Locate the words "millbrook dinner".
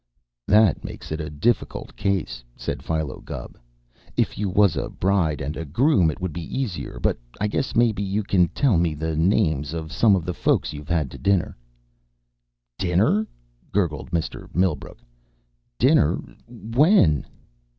14.55-16.15